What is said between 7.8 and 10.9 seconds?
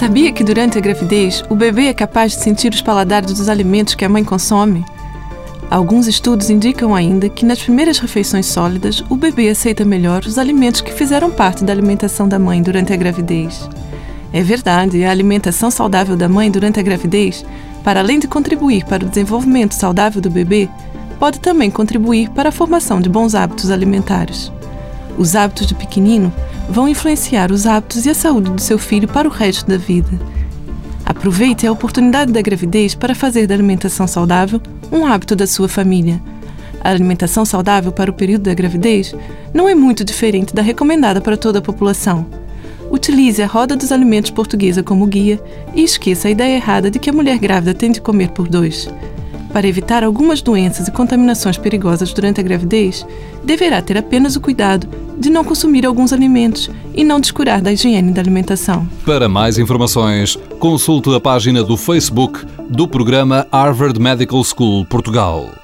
refeições sólidas o bebê aceita melhor os alimentos